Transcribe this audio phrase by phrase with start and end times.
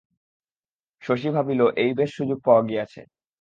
[1.01, 3.01] শশী ভাবিল, এই বেশ সুযোগ পাওয়া গিয়াছে।